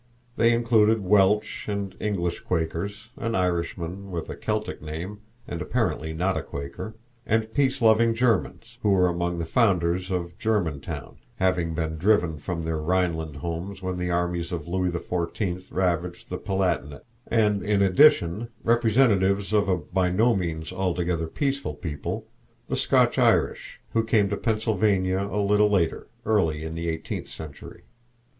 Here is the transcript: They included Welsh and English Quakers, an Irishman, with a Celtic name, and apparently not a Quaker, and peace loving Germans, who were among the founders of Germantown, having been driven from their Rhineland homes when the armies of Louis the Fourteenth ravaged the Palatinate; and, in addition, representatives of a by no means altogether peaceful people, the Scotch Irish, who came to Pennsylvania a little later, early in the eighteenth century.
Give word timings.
They 0.35 0.51
included 0.51 1.03
Welsh 1.03 1.67
and 1.67 1.95
English 1.99 2.39
Quakers, 2.39 3.09
an 3.17 3.35
Irishman, 3.35 4.09
with 4.09 4.31
a 4.31 4.35
Celtic 4.35 4.81
name, 4.81 5.19
and 5.47 5.61
apparently 5.61 6.11
not 6.11 6.35
a 6.35 6.41
Quaker, 6.41 6.95
and 7.23 7.53
peace 7.53 7.83
loving 7.83 8.15
Germans, 8.15 8.79
who 8.81 8.89
were 8.89 9.07
among 9.07 9.37
the 9.37 9.45
founders 9.45 10.09
of 10.09 10.35
Germantown, 10.39 11.17
having 11.35 11.75
been 11.75 11.99
driven 11.99 12.39
from 12.39 12.63
their 12.63 12.79
Rhineland 12.79 13.35
homes 13.35 13.83
when 13.83 13.99
the 13.99 14.09
armies 14.09 14.51
of 14.51 14.67
Louis 14.67 14.89
the 14.89 14.99
Fourteenth 14.99 15.71
ravaged 15.71 16.29
the 16.31 16.39
Palatinate; 16.39 17.03
and, 17.27 17.61
in 17.61 17.83
addition, 17.83 18.47
representatives 18.63 19.53
of 19.53 19.69
a 19.69 19.77
by 19.77 20.09
no 20.09 20.35
means 20.35 20.73
altogether 20.73 21.27
peaceful 21.27 21.75
people, 21.75 22.25
the 22.67 22.75
Scotch 22.75 23.19
Irish, 23.19 23.79
who 23.93 24.03
came 24.03 24.29
to 24.29 24.35
Pennsylvania 24.35 25.27
a 25.31 25.37
little 25.39 25.69
later, 25.69 26.07
early 26.25 26.63
in 26.63 26.73
the 26.73 26.89
eighteenth 26.89 27.27
century. 27.27 27.83